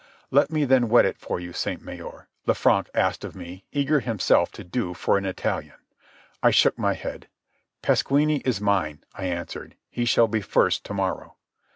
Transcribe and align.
"Let 0.31 0.49
me 0.49 0.65
then 0.65 0.89
wet 0.89 1.05
it 1.05 1.19
for 1.19 1.39
you, 1.39 1.53
Sainte 1.53 1.83
Maure," 1.83 2.27
Lanfranc 2.47 2.89
asked 2.95 3.23
of 3.23 3.35
me, 3.35 3.65
eager 3.71 3.99
himself 3.99 4.51
to 4.53 4.63
do 4.63 4.95
for 4.95 5.15
an 5.15 5.27
Italian. 5.27 5.75
I 6.41 6.49
shook 6.49 6.75
my 6.75 6.93
head. 6.95 7.27
"Pasquini 7.83 8.41
is 8.43 8.59
mine," 8.59 9.03
I 9.13 9.25
answered. 9.25 9.75
"He 9.91 10.05
shall 10.05 10.27
be 10.27 10.41
first 10.41 10.83
to 10.85 10.95
morrow." 10.95 11.35